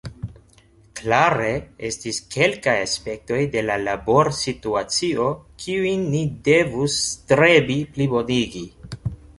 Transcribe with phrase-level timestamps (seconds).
[0.99, 1.49] Klare
[1.89, 5.29] estis kelkaj aspektoj de la laborsituacio,
[5.67, 8.69] kiujn ni devus strebi plibonigi.